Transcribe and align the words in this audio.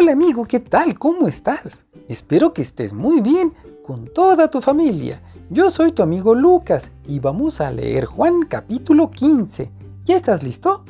Hola 0.00 0.12
amigo, 0.12 0.46
¿qué 0.46 0.60
tal? 0.60 0.98
¿Cómo 0.98 1.28
estás? 1.28 1.84
Espero 2.08 2.54
que 2.54 2.62
estés 2.62 2.94
muy 2.94 3.20
bien 3.20 3.52
con 3.84 4.06
toda 4.06 4.50
tu 4.50 4.62
familia. 4.62 5.20
Yo 5.50 5.70
soy 5.70 5.92
tu 5.92 6.02
amigo 6.02 6.34
Lucas 6.34 6.90
y 7.06 7.18
vamos 7.18 7.60
a 7.60 7.70
leer 7.70 8.06
Juan 8.06 8.46
capítulo 8.48 9.10
15. 9.10 9.70
¿Ya 10.06 10.16
estás 10.16 10.42
listo? 10.42 10.86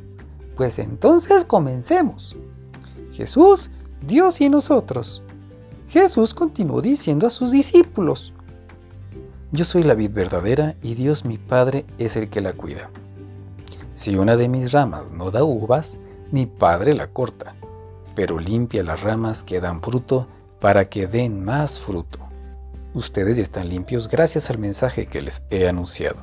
Pues 0.54 0.78
entonces 0.78 1.45
comencemos. 1.45 2.36
Jesús, 3.10 3.73
Dios 4.06 4.41
y 4.41 4.48
nosotros. 4.48 5.24
Jesús 5.88 6.32
continuó 6.32 6.80
diciendo 6.80 7.27
a 7.27 7.30
sus 7.30 7.50
discípulos, 7.50 8.32
Yo 9.50 9.64
soy 9.64 9.82
la 9.82 9.95
vid 9.95 10.12
verdadera 10.12 10.77
y 10.82 10.95
Dios 10.95 11.24
mi 11.24 11.36
Padre 11.36 11.84
es 11.98 12.14
el 12.14 12.30
que 12.30 12.40
la 12.40 12.52
cuida. 12.52 12.90
Si 13.92 14.14
una 14.14 14.36
de 14.36 14.48
mis 14.48 14.70
ramas 14.70 15.11
no 15.11 15.32
da 15.32 15.42
uvas, 15.42 15.98
mi 16.30 16.47
Padre 16.47 16.95
la 16.95 17.08
corta, 17.08 17.56
pero 18.20 18.38
limpia 18.38 18.83
las 18.83 19.01
ramas 19.01 19.42
que 19.42 19.62
dan 19.62 19.80
fruto 19.80 20.27
para 20.61 20.84
que 20.84 21.06
den 21.06 21.42
más 21.42 21.80
fruto. 21.80 22.19
Ustedes 22.92 23.38
ya 23.38 23.42
están 23.42 23.70
limpios 23.70 24.09
gracias 24.09 24.51
al 24.51 24.59
mensaje 24.59 25.06
que 25.06 25.23
les 25.23 25.42
he 25.48 25.66
anunciado. 25.66 26.20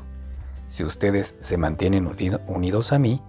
Si 0.68 0.84
ustedes 0.84 1.34
se 1.41 1.58
mantienen 1.58 2.08
unidos 2.46 2.94
a 2.94 3.00
mí, 3.00 3.20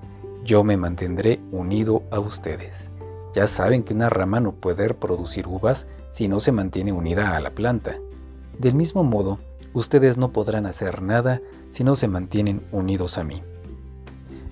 yo 0.44 0.64
me 0.64 0.76
mantendré 0.76 1.40
unido 1.50 2.02
a 2.10 2.18
ustedes. 2.18 2.90
Ya 3.34 3.46
saben 3.46 3.84
que 3.84 3.94
una 3.94 4.10
rama 4.10 4.38
no 4.38 4.52
puede 4.52 4.92
producir 4.92 5.46
uvas 5.46 5.86
si 6.10 6.28
no 6.28 6.38
se 6.38 6.52
mantiene 6.52 6.92
unida 6.92 7.38
a 7.38 7.40
la 7.40 7.52
planta. 7.52 7.96
Del 8.58 8.74
mismo 8.74 9.02
modo, 9.02 9.38
ustedes 9.72 10.18
no 10.18 10.30
podrán 10.30 10.66
hacer 10.66 11.00
nada 11.00 11.40
si 11.70 11.84
no 11.84 11.96
se 11.96 12.06
mantienen 12.06 12.60
unidos 12.70 13.16
a 13.16 13.24
mí. 13.24 13.42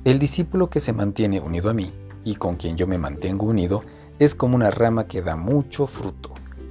El 0.05 0.19
discípulo 0.19 0.71
que 0.71 0.80
se 0.80 0.95
mantiene 0.95 1.38
unido 1.38 1.69
a 1.69 1.74
mí 1.74 1.93
y 2.24 2.37
con 2.37 2.57
quien 2.57 2.79
yo 2.79 2.87
me 2.87 2.96
mantengo 2.96 3.45
unido 3.45 3.83
es 4.18 4.34
como 4.34 4.56
una 4.56 4.70
rama 4.70 5.06
que 5.06 5.22
da 5.22 5.36
mucho 5.36 5.86
fruto, 5.86 6.30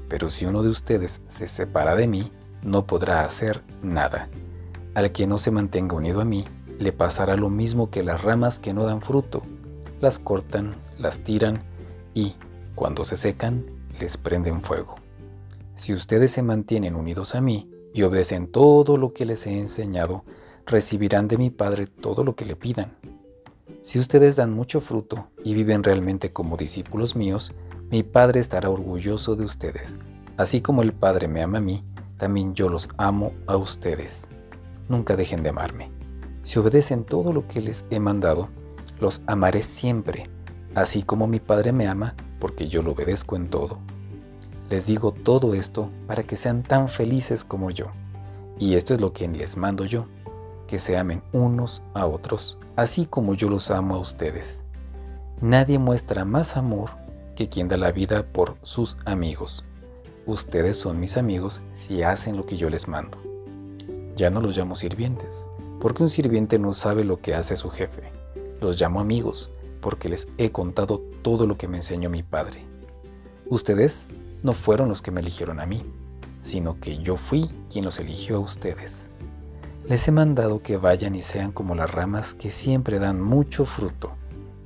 pero 0.09 0.29
si 0.29 0.45
uno 0.45 0.63
de 0.63 0.69
ustedes 0.69 1.21
se 1.27 1.47
separa 1.47 1.95
de 1.95 2.07
mí, 2.07 2.31
no 2.63 2.87
podrá 2.87 3.23
hacer 3.23 3.63
nada. 3.81 4.29
Al 4.95 5.11
que 5.11 5.27
no 5.27 5.37
se 5.37 5.51
mantenga 5.51 5.95
unido 5.95 6.21
a 6.21 6.25
mí, 6.25 6.45
le 6.79 6.91
pasará 6.91 7.37
lo 7.37 7.49
mismo 7.49 7.89
que 7.89 8.03
las 8.03 8.23
ramas 8.23 8.59
que 8.59 8.73
no 8.73 8.83
dan 8.85 9.01
fruto. 9.01 9.43
Las 10.01 10.19
cortan, 10.19 10.75
las 10.97 11.19
tiran 11.19 11.63
y, 12.13 12.35
cuando 12.73 13.05
se 13.05 13.17
secan, 13.17 13.65
les 13.99 14.17
prenden 14.17 14.61
fuego. 14.61 14.95
Si 15.75 15.93
ustedes 15.93 16.31
se 16.31 16.41
mantienen 16.41 16.95
unidos 16.95 17.35
a 17.35 17.41
mí 17.41 17.69
y 17.93 18.03
obedecen 18.03 18.47
todo 18.47 18.97
lo 18.97 19.13
que 19.13 19.25
les 19.25 19.45
he 19.45 19.59
enseñado, 19.59 20.23
recibirán 20.65 21.27
de 21.27 21.37
mi 21.37 21.49
Padre 21.49 21.87
todo 21.87 22.23
lo 22.23 22.35
que 22.35 22.45
le 22.45 22.55
pidan. 22.55 22.95
Si 23.85 23.99
ustedes 23.99 24.35
dan 24.35 24.51
mucho 24.51 24.81
fruto 24.81 25.27
y 25.43 25.53
viven 25.53 25.83
realmente 25.83 26.33
como 26.33 26.57
discípulos 26.57 27.15
míos, 27.15 27.53
mi 27.91 28.01
Padre 28.01 28.39
estará 28.39 28.67
orgulloso 28.71 29.35
de 29.35 29.45
ustedes. 29.45 29.95
Así 30.37 30.59
como 30.59 30.81
el 30.81 30.91
Padre 30.91 31.27
me 31.27 31.43
ama 31.43 31.59
a 31.59 31.61
mí, 31.61 31.83
también 32.17 32.55
yo 32.55 32.67
los 32.67 32.89
amo 32.97 33.33
a 33.45 33.57
ustedes. 33.57 34.27
Nunca 34.89 35.15
dejen 35.15 35.43
de 35.43 35.49
amarme. 35.49 35.91
Si 36.41 36.57
obedecen 36.57 37.03
todo 37.03 37.31
lo 37.31 37.47
que 37.47 37.61
les 37.61 37.85
he 37.91 37.99
mandado, 37.99 38.49
los 38.99 39.21
amaré 39.27 39.61
siempre, 39.61 40.31
así 40.73 41.03
como 41.03 41.27
mi 41.27 41.39
Padre 41.39 41.71
me 41.71 41.87
ama, 41.87 42.15
porque 42.39 42.67
yo 42.67 42.81
lo 42.81 42.93
obedezco 42.93 43.35
en 43.35 43.51
todo. 43.51 43.77
Les 44.67 44.87
digo 44.87 45.11
todo 45.11 45.53
esto 45.53 45.91
para 46.07 46.23
que 46.23 46.37
sean 46.37 46.63
tan 46.63 46.89
felices 46.89 47.43
como 47.43 47.69
yo. 47.69 47.91
Y 48.57 48.73
esto 48.73 48.95
es 48.95 48.99
lo 48.99 49.13
que 49.13 49.27
les 49.27 49.57
mando 49.57 49.85
yo, 49.85 50.07
que 50.67 50.79
se 50.79 50.97
amen 50.97 51.21
unos 51.31 51.83
a 51.93 52.05
otros, 52.05 52.57
así 52.75 53.05
como 53.05 53.33
yo 53.33 53.49
los 53.49 53.71
amo 53.71 53.95
a 53.95 53.99
ustedes. 53.99 54.63
Nadie 55.41 55.79
muestra 55.79 56.25
más 56.25 56.57
amor 56.57 56.91
que 57.35 57.49
quien 57.49 57.67
da 57.67 57.77
la 57.77 57.91
vida 57.91 58.23
por 58.23 58.55
sus 58.61 58.97
amigos. 59.05 59.65
Ustedes 60.25 60.77
son 60.77 60.99
mis 60.99 61.17
amigos 61.17 61.61
si 61.73 62.01
hacen 62.01 62.37
lo 62.37 62.45
que 62.45 62.57
yo 62.57 62.69
les 62.69 62.87
mando. 62.87 63.17
Ya 64.15 64.29
no 64.29 64.41
los 64.41 64.57
llamo 64.57 64.75
sirvientes, 64.75 65.47
porque 65.79 66.03
un 66.03 66.09
sirviente 66.09 66.57
no 66.57 66.73
sabe 66.73 67.03
lo 67.03 67.21
que 67.21 67.35
hace 67.35 67.57
su 67.57 67.69
jefe. 67.69 68.11
Los 68.61 68.79
llamo 68.79 69.01
amigos, 69.01 69.51
porque 69.81 70.09
les 70.09 70.27
he 70.37 70.51
contado 70.51 71.01
todo 71.21 71.45
lo 71.45 71.57
que 71.57 71.67
me 71.67 71.77
enseñó 71.77 72.09
mi 72.09 72.23
padre. 72.23 72.65
Ustedes 73.47 74.07
no 74.41 74.53
fueron 74.53 74.89
los 74.89 75.01
que 75.01 75.11
me 75.11 75.21
eligieron 75.21 75.59
a 75.59 75.65
mí, 75.65 75.83
sino 76.41 76.79
que 76.79 76.97
yo 76.97 77.17
fui 77.17 77.51
quien 77.71 77.85
los 77.85 77.99
eligió 77.99 78.37
a 78.37 78.39
ustedes. 78.39 79.11
Les 79.87 80.07
he 80.07 80.11
mandado 80.11 80.63
que 80.63 80.77
vayan 80.77 81.13
y 81.13 81.21
sean 81.21 81.51
como 81.51 81.75
las 81.75 81.91
ramas 81.91 82.33
que 82.33 82.49
siempre 82.49 82.97
dan 82.97 83.21
mucho 83.21 83.67
fruto. 83.67 84.15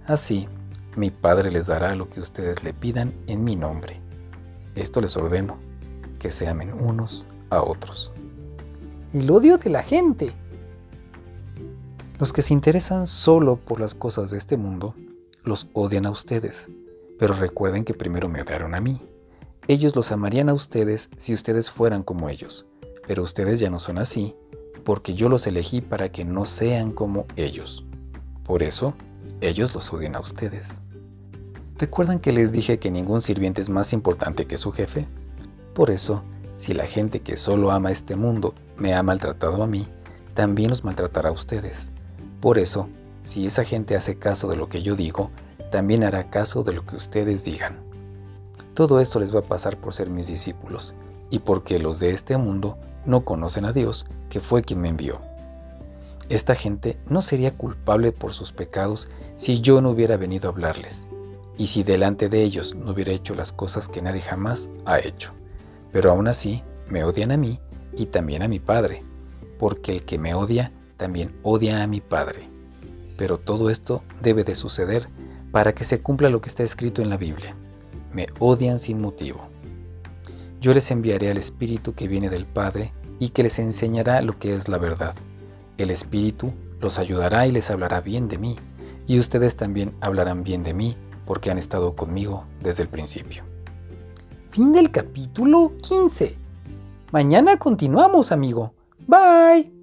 Así, 0.08 0.48
mi 0.96 1.12
Padre 1.12 1.52
les 1.52 1.68
dará 1.68 1.94
lo 1.94 2.10
que 2.10 2.22
ustedes 2.22 2.64
le 2.64 2.72
pidan 2.72 3.14
en 3.28 3.44
mi 3.44 3.58
nombre. 3.58 4.00
Esto 4.76 5.02
les 5.02 5.18
ordeno, 5.18 5.58
que 6.20 6.32
se 6.32 6.48
amen 6.48 6.72
unos 6.74 7.28
a 7.50 7.62
otros. 7.62 8.14
El 9.14 9.30
odio 9.30 9.58
de 9.58 9.70
la 9.70 9.84
gente. 9.84 10.32
Los 12.18 12.32
que 12.32 12.42
se 12.42 12.54
interesan 12.54 13.06
solo 13.06 13.58
por 13.58 13.82
las 13.82 13.96
cosas 13.96 14.32
de 14.32 14.38
este 14.38 14.56
mundo, 14.56 14.96
los 15.44 15.68
odian 15.74 16.06
a 16.06 16.12
ustedes, 16.12 16.70
pero 17.18 17.34
recuerden 17.34 17.84
que 17.84 17.94
primero 17.94 18.30
me 18.30 18.42
odiaron 18.42 18.74
a 18.74 18.80
mí. 18.80 19.02
Ellos 19.68 19.98
los 19.98 20.14
amarían 20.14 20.48
a 20.48 20.54
ustedes 20.54 21.10
si 21.18 21.34
ustedes 21.34 21.70
fueran 21.70 22.04
como 22.04 22.30
ellos, 22.30 22.70
pero 23.06 23.22
ustedes 23.22 23.60
ya 23.60 23.70
no 23.70 23.80
son 23.80 23.98
así 23.98 24.34
porque 24.84 25.14
yo 25.14 25.30
los 25.30 25.48
elegí 25.48 25.82
para 25.82 26.12
que 26.12 26.26
no 26.26 26.46
sean 26.46 26.92
como 26.92 27.26
ellos. 27.36 27.86
Por 28.44 28.64
eso, 28.64 28.94
ellos 29.42 29.74
los 29.74 29.94
odian 29.94 30.16
a 30.16 30.20
ustedes. 30.20 30.82
¿Recuerdan 31.78 32.20
que 32.20 32.34
les 32.34 32.52
dije 32.52 32.80
que 32.80 32.92
ningún 32.92 33.22
sirviente 33.22 33.62
es 33.62 33.70
más 33.70 33.94
importante 33.94 34.48
que 34.48 34.58
su 34.58 34.72
jefe? 34.72 35.08
Por 35.74 35.92
eso, 35.92 36.24
si 36.56 36.74
la 36.74 36.86
gente 36.86 37.22
que 37.22 37.38
solo 37.38 37.72
ama 37.72 37.92
este 37.92 38.16
mundo 38.16 38.54
me 38.76 38.94
ha 38.94 39.04
maltratado 39.04 39.64
a 39.64 39.68
mí, 39.68 39.88
también 40.34 40.70
los 40.70 40.84
maltratará 40.84 41.30
a 41.30 41.34
ustedes. 41.34 41.92
Por 42.42 42.58
eso, 42.58 42.90
si 43.22 43.46
esa 43.46 43.64
gente 43.64 43.96
hace 43.96 44.18
caso 44.18 44.50
de 44.50 44.58
lo 44.58 44.68
que 44.68 44.82
yo 44.82 44.96
digo, 44.96 45.32
también 45.72 46.04
hará 46.04 46.30
caso 46.30 46.64
de 46.64 46.74
lo 46.74 46.86
que 46.86 46.96
ustedes 46.96 47.44
digan. 47.44 47.78
Todo 48.74 49.00
esto 49.00 49.20
les 49.20 49.34
va 49.34 49.40
a 49.40 49.44
pasar 49.44 49.78
por 49.78 49.94
ser 49.94 50.10
mis 50.10 50.28
discípulos 50.28 50.96
y 51.30 51.40
porque 51.40 51.80
los 51.80 52.00
de 52.00 52.12
este 52.12 52.38
mundo 52.38 52.78
no 53.06 53.26
conocen 53.26 53.66
a 53.66 53.74
Dios, 53.74 54.08
que 54.30 54.40
fue 54.40 54.62
quien 54.62 54.82
me 54.82 54.90
envió. 54.90 55.22
Esta 56.30 56.54
gente 56.54 56.98
no 57.08 57.22
sería 57.22 57.58
culpable 57.58 58.12
por 58.12 58.34
sus 58.34 58.52
pecados 58.52 59.10
si 59.36 59.62
yo 59.62 59.82
no 59.82 59.90
hubiera 59.90 60.16
venido 60.16 60.48
a 60.48 60.52
hablarles, 60.52 61.08
y 61.58 61.68
si 61.68 61.84
delante 61.84 62.30
de 62.30 62.44
ellos 62.44 62.76
no 62.76 62.92
hubiera 62.92 63.12
hecho 63.12 63.34
las 63.34 63.52
cosas 63.52 63.88
que 63.88 64.02
nadie 64.02 64.22
jamás 64.22 64.70
ha 64.86 65.00
hecho. 65.00 65.32
Pero 65.92 66.12
aún 66.12 66.28
así, 66.28 66.64
me 66.88 67.04
odian 67.04 67.32
a 67.32 67.38
mí 67.38 67.60
y 67.96 68.08
también 68.08 68.44
a 68.44 68.48
mi 68.48 68.60
Padre, 68.60 69.04
porque 69.58 69.92
el 69.92 70.06
que 70.06 70.20
me 70.20 70.36
odia 70.36 70.72
también 70.98 71.36
odia 71.44 71.82
a 71.82 71.88
mi 71.88 72.00
Padre. 72.00 72.48
Pero 73.18 73.40
todo 73.40 73.70
esto 73.70 74.04
debe 74.22 74.44
de 74.44 74.56
suceder 74.56 75.10
para 75.52 75.74
que 75.74 75.84
se 75.84 76.02
cumpla 76.02 76.30
lo 76.30 76.42
que 76.42 76.50
está 76.50 76.64
escrito 76.64 77.02
en 77.02 77.10
la 77.10 77.18
Biblia. 77.18 77.56
Me 78.14 78.28
odian 78.40 78.80
sin 78.80 79.02
motivo. 79.02 79.50
Yo 80.62 80.74
les 80.74 80.92
enviaré 80.92 81.32
al 81.32 81.38
Espíritu 81.38 81.94
que 81.94 82.08
viene 82.08 82.30
del 82.30 82.46
Padre 82.46 82.92
y 83.18 83.30
que 83.30 83.44
les 83.44 83.60
enseñará 83.60 84.22
lo 84.22 84.38
que 84.38 84.56
es 84.56 84.68
la 84.68 84.78
verdad. 84.78 85.16
El 85.78 85.90
Espíritu 85.90 86.54
los 86.82 87.00
ayudará 87.00 87.48
y 87.48 87.52
les 87.52 87.72
hablará 87.72 88.02
bien 88.02 88.28
de 88.28 88.38
mí, 88.38 88.58
y 89.08 89.20
ustedes 89.20 89.56
también 89.56 89.94
hablarán 90.02 90.44
bien 90.44 90.64
de 90.64 90.74
mí 90.74 90.96
porque 91.26 91.52
han 91.52 91.58
estado 91.58 91.96
conmigo 91.96 92.46
desde 92.62 92.84
el 92.84 92.90
principio. 92.90 93.44
Fin 94.52 94.74
del 94.74 94.92
capítulo 94.92 95.74
15. 95.82 96.38
Mañana 97.12 97.58
continuamos, 97.58 98.32
amigo. 98.32 98.74
Bye. 99.08 99.79